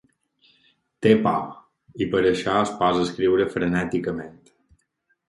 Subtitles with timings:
[1.05, 1.43] Té por,
[2.05, 4.35] i per això es posa a escriure frenèticament.